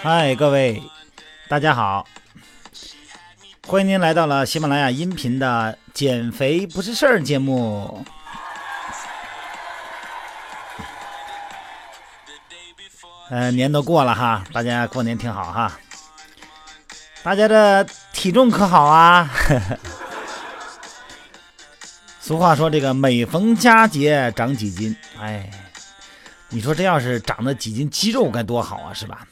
[0.00, 0.80] 嗨，各位，
[1.48, 2.06] 大家好，
[3.66, 8.04] 欢迎您来到了喜马拉雅音频的《减肥不是事儿》节目。
[13.28, 15.72] 呃，年都过了哈，大家过年挺好哈。
[17.24, 19.28] 大家的体重可好啊？
[22.22, 25.50] 俗话说这个每逢佳节长几斤，哎，
[26.50, 29.26] 你说这要是长了几斤肌肉该多好啊，是吧？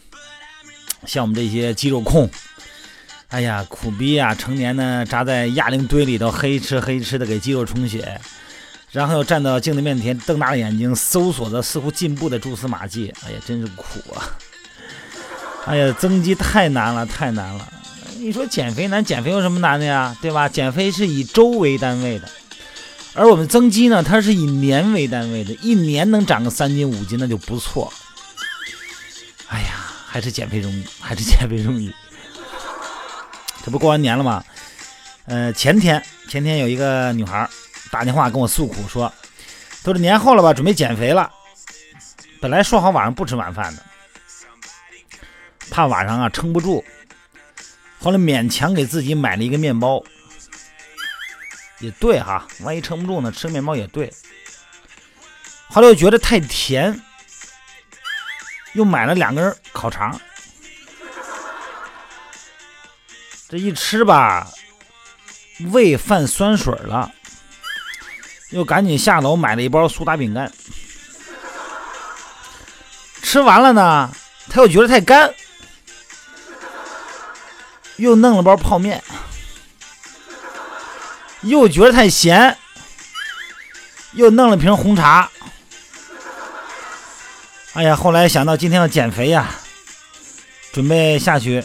[1.06, 2.28] 像我们这些肌肉控，
[3.28, 4.34] 哎呀，苦逼啊！
[4.34, 8.20] 成年呢扎在哑铃堆里头，黑吃黑吃的给肌肉充血，
[8.92, 13.12] 然后又站到镜子面前，瞪大了眼睛搜索着似乎进步的蛛丝马迹。
[13.26, 13.84] 哎呀，真是苦
[14.14, 14.36] 啊！
[15.66, 17.68] 哎呀，增肌太难了，太难了。
[18.18, 20.16] 你说减肥难，减肥有什么难的呀？
[20.20, 20.48] 对吧？
[20.48, 22.28] 减肥是以周为单位的，
[23.14, 27.92] 而我们增肌呢，它是以年为单位的，一年能长个三斤五斤那就不错。
[30.16, 31.94] 还是减肥容易，还是减肥容易。
[33.62, 34.42] 这不过完年了吗？
[35.26, 37.46] 呃，前天前天有一个女孩
[37.90, 39.12] 打电话跟我诉苦说，
[39.82, 41.30] 都是年后了吧，准备减肥了。
[42.40, 43.82] 本来说好晚上不吃晚饭的，
[45.68, 46.82] 怕晚上啊撑不住，
[47.98, 50.02] 后来勉强给自己买了一个面包。
[51.80, 54.10] 也对哈，万一撑不住呢，吃面包也对。
[55.68, 57.02] 后来又觉得太甜。
[58.76, 60.20] 又买了两根烤肠，
[63.48, 64.46] 这一吃吧，
[65.72, 67.10] 胃犯酸水了，
[68.50, 70.52] 又赶紧下楼买了一包苏打饼干。
[73.22, 74.12] 吃完了呢，
[74.50, 75.34] 他又觉得太干，
[77.96, 79.02] 又弄了包泡面，
[81.40, 82.58] 又觉得太咸，
[84.12, 85.30] 又弄了瓶红茶。
[87.76, 89.50] 哎呀，后来想到今天要减肥呀，
[90.72, 91.62] 准备下去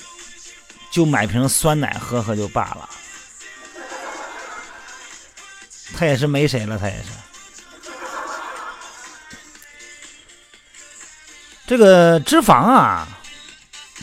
[0.91, 2.89] 就买瓶酸奶喝喝就罢了。
[5.95, 7.03] 他也是没谁了，他也是。
[11.65, 13.07] 这个脂肪啊，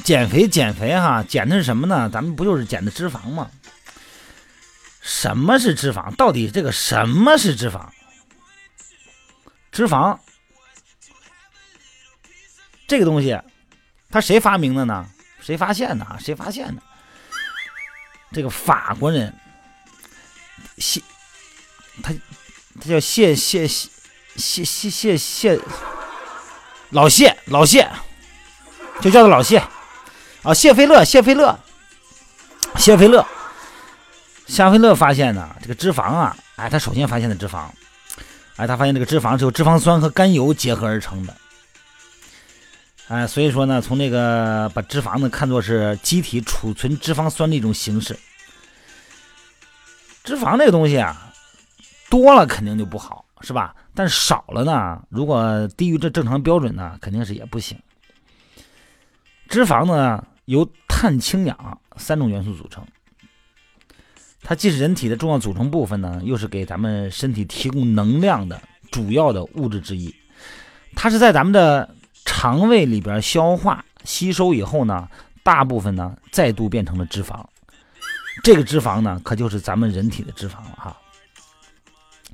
[0.03, 2.09] 减肥减肥哈，减的是什么呢？
[2.11, 3.51] 咱们不就是减的脂肪吗？
[5.03, 6.17] 什么是脂肪？
[6.17, 7.87] 到底这个什么是脂肪？
[9.71, 10.19] 脂肪。
[12.89, 13.39] 这个东西，
[14.11, 15.07] 他谁发明的呢？
[15.41, 16.17] 谁发现的啊？
[16.19, 16.83] 谁发现的？
[18.33, 19.33] 这个法国人
[20.79, 21.01] 谢，
[22.03, 22.13] 他
[22.81, 23.89] 他叫谢谢谢
[24.37, 25.61] 谢谢谢谢
[26.91, 27.89] 老谢老谢，
[29.01, 29.59] 就叫他老谢
[30.43, 31.59] 啊，谢菲勒谢菲勒
[32.77, 33.27] 谢菲勒
[34.47, 37.67] 夏菲勒发现的这个脂肪啊，哎，他首先发现的脂肪，
[38.57, 41.37] 哎，他发现这个脂肪是由脂肪酸和甘油结合而成的。
[43.09, 48.15] 哎，所以说呢，从这个把脂肪呢看作是机体储存脂肪酸的一种形式。
[50.23, 51.33] 脂肪这个东西啊，
[52.11, 53.75] 多了肯定就不好，是吧？
[53.95, 57.79] 但少了呢，如果低于这正常标准呢，肯定是也不行。
[59.49, 62.87] 脂肪呢由碳、氢、氧三种元素组成，
[64.43, 68.61] 它既是人体的重要组成部分呢，又是给咱们身体提供能量的
[68.91, 70.15] 主要的物质之一。
[70.95, 71.95] 它是在咱们的。
[72.29, 75.09] 肠胃里边消化吸收以后呢，
[75.43, 77.43] 大部分呢再度变成了脂肪。
[78.45, 80.95] 这个脂肪呢，可就是咱们人体的脂肪了哈。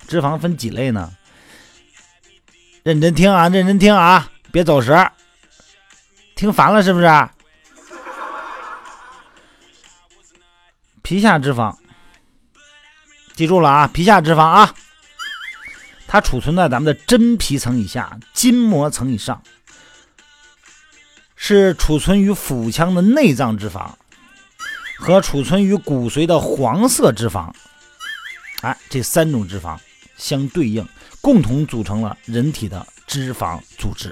[0.09, 1.12] 脂肪分几类呢？
[2.83, 5.12] 认真听啊，认真听啊，别走神儿。
[6.34, 7.28] 听烦了是不是？
[11.03, 11.77] 皮下脂肪，
[13.34, 14.75] 记住了啊，皮下脂肪啊，
[16.09, 19.41] 它储存在咱们的真皮层以下，筋膜层以上。
[21.47, 23.91] 是储存于腹腔的内脏脂肪
[24.97, 27.53] 和储存于骨髓的黄色脂肪，
[28.62, 29.78] 哎，这三种脂肪
[30.16, 30.89] 相对应，
[31.21, 34.10] 共同组成了人体的脂肪组织。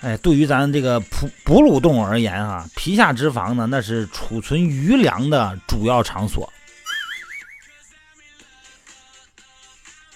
[0.00, 6.52] 哎，对于咱这个哺哺乳动物而言啊，皮下脂肪呢，那是储存余粮的主要场所。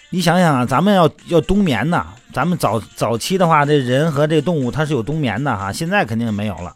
[0.09, 2.13] 你想想啊，咱们要要冬眠呐。
[2.33, 5.73] 咱们早早期的话，这人和这动物它是有冬眠的哈。
[5.73, 6.75] 现在肯定没有了。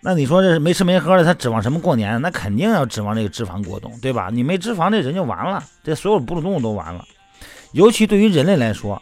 [0.00, 2.20] 那你说这没吃没喝的，他指望什么过年？
[2.20, 4.28] 那肯定要指望这个脂肪过冬，对吧？
[4.30, 7.04] 你没脂肪，这人就完了，这所有哺乳动物都完了。
[7.72, 9.00] 尤其对于人类来说，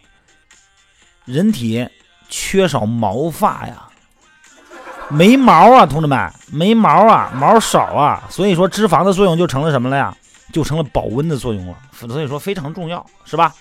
[1.25, 1.89] 人体
[2.29, 3.89] 缺少毛发呀，
[5.09, 10.17] 没毛啊，同志们，没毛啊，毛少啊，所以说脂肪的作用就成了什么了呀？
[10.53, 13.55] 就成了保温的作用了，所以说非常重要，是吧？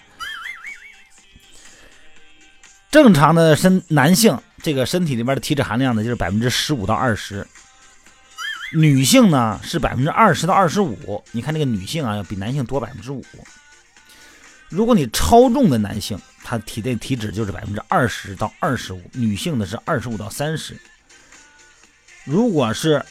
[2.92, 7.48] 正常的身男性这个身体里边的体脂含量呢，就是百分之十五到二十。
[8.74, 13.24] 女性呢是百分之二十到二十五，你看这个女性啊，要比男性多百分之五。
[14.70, 20.78] 如果你超重的男性，他体内体脂就是百分之二十到二十五，女性的是二十五到三十。
[22.26, 23.04] 如果是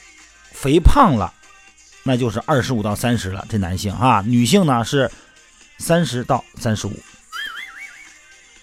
[0.52, 1.32] 肥胖了，
[2.02, 5.10] 那就是二十五到三十了，这男性啊，女性呢是
[5.78, 6.92] 三十到三十五。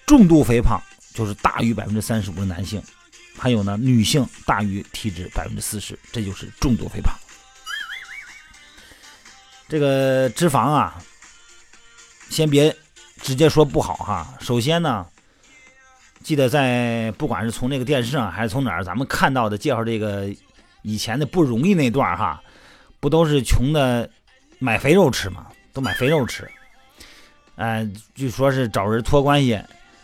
[0.08, 0.82] 重度肥胖
[1.18, 2.80] 就是大于百分之三十五的男性。
[3.36, 7.12] 还有呢，女性大于体脂百分之四十，这就是重度肥胖。
[9.68, 11.02] 这个脂肪啊，
[12.30, 12.76] 先别
[13.22, 14.38] 直接说不好哈。
[14.40, 15.06] 首先呢，
[16.24, 20.30] 记得在不管是从那个电视上还是从哪儿，咱们看到的介绍这个
[20.84, 22.42] 以前的不容易那段哈，
[23.00, 24.10] 不都是穷的
[24.60, 25.48] 买肥肉吃吗？
[25.74, 26.50] 都买肥肉吃，
[27.58, 29.60] 哎，据说是找人托关系。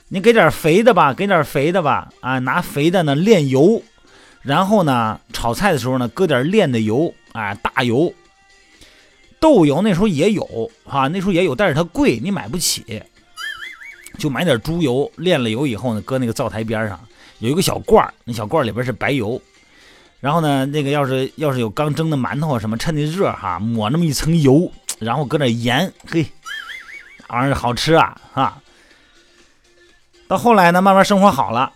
[0.09, 3.81] 你给点肥的吧，给点肥的吧，啊，拿肥的呢炼油，
[4.41, 8.13] 然后呢炒菜的时候呢搁点炼的油，啊，大油，
[9.39, 13.01] 豆油那时候也有哈，那时候也有，但是它贵，你买不起，
[14.19, 16.99] 就买点猪油，炼了油以后呢，搁那个灶台边上
[17.39, 19.41] 有一个小罐儿，那小罐儿里边是白油，
[20.19, 26.23] 然后呢那个要是要是有刚蒸的馒头什么，趁那热哈，抹那么一层油，然后搁点盐，嘿，
[27.29, 28.59] 玩意儿好吃啊，哈。
[30.33, 31.71] 到后来呢，慢慢生活好了，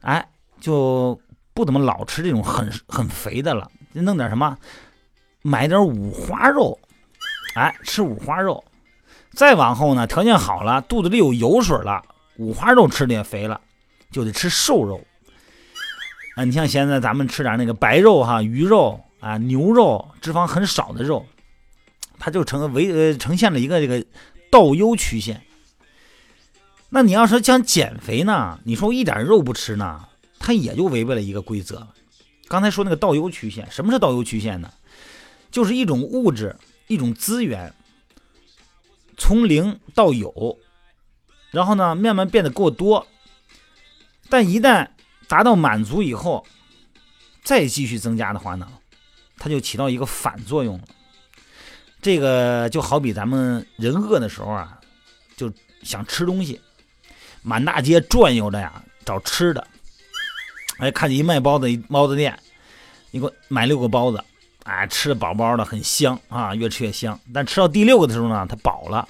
[0.00, 0.28] 哎，
[0.60, 1.16] 就
[1.54, 4.58] 不怎么老吃这种很很肥的了，就弄点什么，
[5.42, 6.76] 买点五花肉，
[7.54, 8.64] 哎，吃五花肉。
[9.32, 12.02] 再往后呢，条件好了，肚子里有油水了，
[12.36, 13.60] 五花肉吃的也肥了，
[14.10, 15.00] 就得吃瘦肉。
[16.34, 21.24] 啊，你像现在咱们吃点那个白肉哈，鱼肉啊，牛肉，脂肪很少的肉，
[22.18, 24.04] 它就成为呃呈现了一个这个
[24.50, 25.40] 倒 U 曲线。
[26.96, 28.58] 那你要说想减肥呢？
[28.64, 30.08] 你说我一点肉不吃呢，
[30.38, 31.86] 它也就违背了一个规则。
[32.48, 34.72] 刚才说那个倒 U 曲线，什么是倒 U 曲线呢？
[35.50, 36.56] 就是一种物质、
[36.86, 37.74] 一种资源
[39.18, 40.58] 从零到有，
[41.50, 43.06] 然后呢慢慢变得过多，
[44.30, 44.88] 但一旦
[45.28, 46.46] 达到满足以后，
[47.42, 48.66] 再继续增加的话呢，
[49.36, 50.84] 它就起到一个反作用了。
[52.00, 54.80] 这个就好比咱们人饿的时候啊，
[55.36, 55.52] 就
[55.82, 56.58] 想吃东西。
[57.46, 59.64] 满大街转悠着呀，找吃的。
[60.78, 62.36] 哎，看见一卖包子一包子店，
[63.12, 64.22] 你给我买六个包子。
[64.64, 67.16] 哎，吃的饱饱的，很香啊，越吃越香。
[67.32, 69.08] 但吃到第六个的时候呢，他饱了。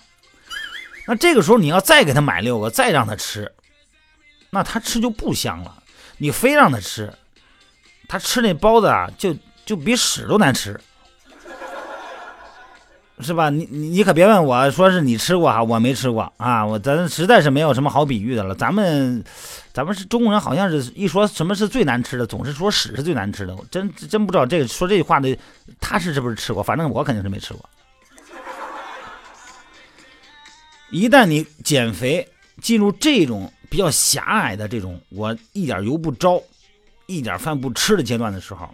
[1.07, 3.51] 那这个时候你要再给他买六个，再让他吃，
[4.51, 5.83] 那他吃就不香了。
[6.19, 7.11] 你非让他吃，
[8.07, 9.35] 他吃那包子啊，就
[9.65, 10.79] 就比屎都难吃。
[13.21, 13.49] 是吧？
[13.49, 18.55] 你你你可别问我说是你吃过哈，我没吃过啊，我咱实在是没有什么好比喻的了。
[18.55, 19.25] 咱们，
[19.73, 23.57] 咱们是中国人，好像是一说什么是最难吃的，总是说屎是最难吃的。
[23.57, 25.35] 我真真不知道这个说这句话的
[25.81, 27.69] 他是是不是吃过，反正我肯定是没吃过。
[30.91, 32.29] 一旦你减肥
[32.61, 36.43] 进入这种比较狭隘的这种我一点油不着，
[37.07, 38.69] 一点饭不吃的阶段的时候，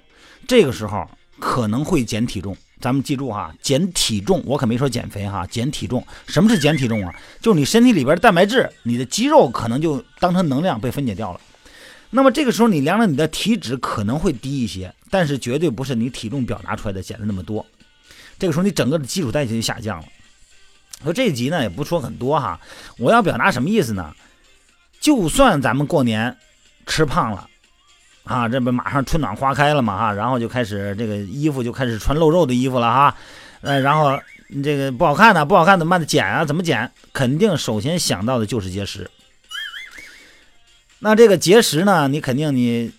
[0.48, 1.08] 这个时候
[1.38, 2.56] 可能会减体重。
[2.82, 6.04] 咱们记住哈，减体重，我可没说减肥哈，减体重。
[6.26, 7.14] 什么是减体重啊？
[7.40, 11.40] 就是你身体里边的蛋白质，你的肌肉可能就当成能量被分解掉了。
[12.10, 17.64] 那么这个时候你量了你的体脂可能会低一些，但是绝对不是你体重表达出来的减的那么多。
[18.36, 20.06] 这个时候你整个的基础代谢就下降了。
[21.04, 22.60] 说这一集呢也不说很多哈，
[22.98, 24.12] 我要表达什么意思呢？
[25.00, 26.36] 就算咱们过年
[26.84, 27.48] 吃胖了。
[28.24, 33.16] 啊，这不马上春暖花开了嘛哈，然后就开始这个衣服就开始穿露肉的衣服了哈，
[33.62, 34.18] 呃，然后
[34.62, 36.44] 这个不好看呢，不好看怎么办的减啊？
[36.44, 36.90] 怎么减？
[37.12, 39.10] 肯定首先想到的就是节食。
[41.00, 42.92] 那这个节食呢，你肯定你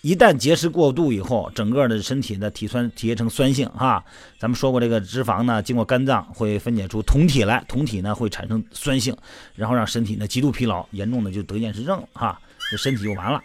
[0.00, 4.02] 一旦节食过度以后，整个的身体的体酸体液成酸性哈。
[4.38, 9.14] 咱们说过，这个脂肪呢，经过肝脏会分解出酮体来，酮体呢会产生酸性，
[9.54, 13.38] 然后让身体呢极度疲劳，严重的就得厌食症了哈，这身体就完了。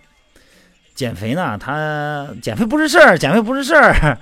[0.94, 4.18] 减肥呢，它减肥不是事儿，减肥不是事儿，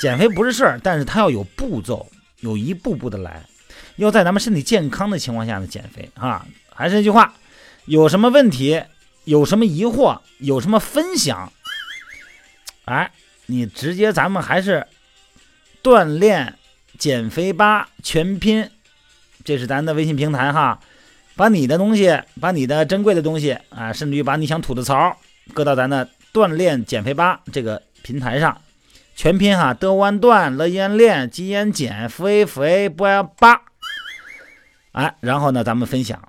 [0.00, 2.06] 减肥不是事儿，但是它要有步骤，
[2.40, 3.42] 有一步步的来，
[3.96, 6.46] 要在咱们身体健康的情况下呢减肥啊。
[6.74, 7.34] 还是那句话，
[7.84, 8.82] 有什么问题，
[9.24, 11.52] 有什么疑惑，有什么分享，
[12.84, 13.10] 哎，
[13.46, 14.86] 你直接咱们还是
[15.82, 16.54] 锻炼
[16.98, 18.70] 减肥吧全拼，
[19.44, 20.80] 这是咱的微信平台哈，
[21.36, 25.16] 把你的东西，把你的珍贵的东西啊，甚至于把你想吐的槽。
[25.54, 28.60] 搁到咱的锻炼减肥吧这个平台上，
[29.14, 33.04] 全拼哈德弯锻乐延练肌延减肥肥不
[33.38, 33.60] 八，
[34.92, 36.20] 哎，然后呢咱们分享，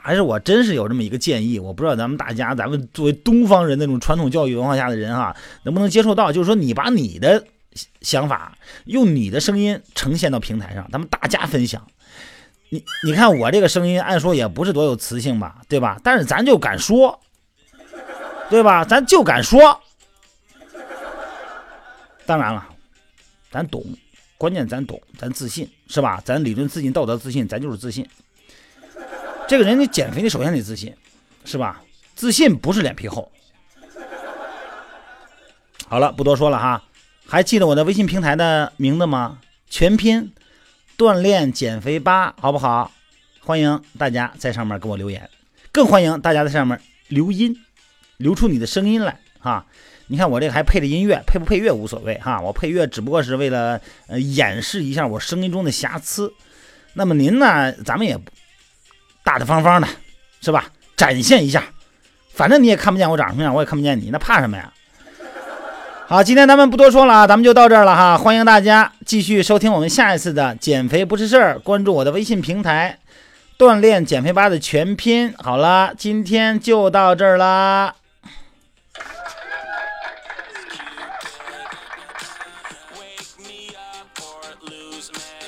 [0.00, 6.32] 还是我真是有这么一个建议，我不知道咱们大家，咱们作为东方人那种传统教育文化下的人哈，能不能接受到？
[6.32, 7.44] 就是说，你把你的
[8.00, 11.86] 想法用你的声音呈现到平台上，咱们大家分享。
[12.70, 16.00] 你你看我这个声音，按说也不是多有磁性吧，对吧？
[16.02, 17.20] 但是咱就敢说，
[18.50, 18.84] 对吧？
[18.84, 19.80] 咱就敢说。
[22.26, 22.68] 当然了，
[23.50, 23.82] 咱懂，
[24.36, 26.20] 关键咱懂，咱自信，是吧？
[26.24, 28.06] 咱理论自信，道德自信，咱就是自信。
[29.48, 30.94] 这个人你减肥，你首先得自信，
[31.44, 31.80] 是吧？
[32.14, 33.32] 自信不是脸皮厚。
[35.88, 36.82] 好了，不多说了哈，
[37.26, 39.38] 还记得我的微信平台的名字吗？
[39.68, 40.32] 全拼
[40.96, 42.92] 锻炼减肥吧，好不好？
[43.42, 45.28] 欢迎大家在上面给我留言，
[45.72, 47.56] 更欢迎大家在上面留音，
[48.20, 49.66] 留出你的声音来哈。
[50.06, 56.32] 你看我这个还配着音乐，配不配乐无所谓哈，我配乐只不过是为了呃演示一下我声音中的瑕疵。
[56.94, 58.16] 那么您呢，咱们也。
[59.22, 59.86] 大大方方的，
[60.40, 60.64] 是吧？
[60.96, 61.62] 展现一下，
[62.32, 64.72] 反正你也看不见我长什么样，我也看不见你，那怕什么呀？
[66.08, 68.16] 好，今天咱们不多说了啊，咱们就到这儿了哈。
[68.16, 72.98] 欢迎大家继续收听我们下一次的减肥不是事儿，关注我的微信平台，
[73.58, 75.32] 锻炼减肥吧的全拼。
[75.36, 77.94] 好了，今天就到这儿啦。
[85.00, 85.39] lose, man.